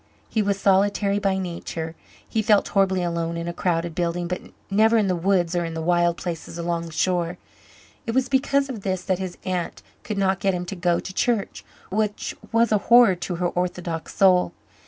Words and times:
He 0.27 0.41
was 0.41 0.59
solitary 0.59 1.19
by 1.19 1.37
nature. 1.37 1.93
He 2.27 2.41
felt 2.41 2.67
horribly 2.69 3.03
alone 3.03 3.37
in 3.37 3.47
a 3.47 3.53
crowded 3.53 3.93
building 3.93 4.27
but 4.27 4.41
never 4.71 4.97
in 4.97 5.05
the 5.05 5.15
woods 5.15 5.55
or 5.55 5.63
in 5.63 5.75
the 5.75 5.79
wild 5.83 6.17
places 6.17 6.57
along 6.57 6.87
the 6.87 6.91
shore. 6.91 7.37
It 8.07 8.15
was 8.15 8.27
because 8.27 8.67
of 8.67 8.81
this 8.81 9.03
that 9.03 9.19
his 9.19 9.37
aunt 9.45 9.83
could 10.01 10.17
not 10.17 10.39
get 10.39 10.55
him 10.55 10.65
to 10.65 10.75
go 10.75 10.99
to 10.99 11.13
church 11.13 11.63
which 11.91 12.33
was 12.51 12.71
a 12.71 12.79
horror 12.89 13.13
to 13.13 13.35
her 13.35 13.49
orthodox 13.49 14.15
soul. 14.15 14.53